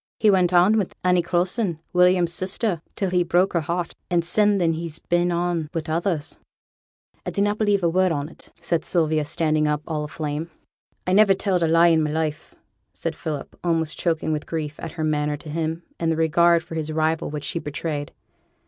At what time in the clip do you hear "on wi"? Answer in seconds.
0.51-0.87, 5.31-5.83